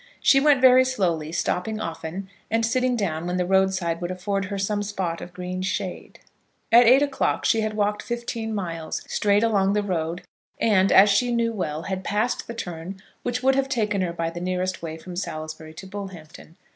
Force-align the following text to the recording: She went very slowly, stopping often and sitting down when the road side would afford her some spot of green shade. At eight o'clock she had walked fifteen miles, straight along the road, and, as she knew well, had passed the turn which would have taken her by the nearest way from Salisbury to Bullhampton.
She 0.19 0.39
went 0.39 0.61
very 0.61 0.83
slowly, 0.83 1.31
stopping 1.31 1.79
often 1.79 2.27
and 2.49 2.65
sitting 2.65 2.95
down 2.95 3.27
when 3.27 3.37
the 3.37 3.45
road 3.45 3.71
side 3.71 4.01
would 4.01 4.09
afford 4.09 4.45
her 4.45 4.57
some 4.57 4.81
spot 4.81 5.21
of 5.21 5.31
green 5.31 5.61
shade. 5.61 6.17
At 6.71 6.87
eight 6.87 7.03
o'clock 7.03 7.45
she 7.45 7.61
had 7.61 7.75
walked 7.75 8.01
fifteen 8.01 8.55
miles, 8.55 9.03
straight 9.07 9.43
along 9.43 9.73
the 9.73 9.83
road, 9.83 10.23
and, 10.59 10.91
as 10.91 11.11
she 11.11 11.31
knew 11.31 11.53
well, 11.53 11.83
had 11.83 12.03
passed 12.03 12.47
the 12.47 12.55
turn 12.55 12.99
which 13.21 13.43
would 13.43 13.53
have 13.53 13.69
taken 13.69 14.01
her 14.01 14.11
by 14.11 14.31
the 14.31 14.41
nearest 14.41 14.81
way 14.81 14.97
from 14.97 15.15
Salisbury 15.15 15.75
to 15.75 15.85
Bullhampton. 15.85 16.55